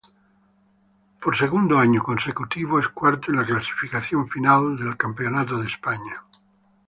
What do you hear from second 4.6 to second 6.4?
del campeonato de España.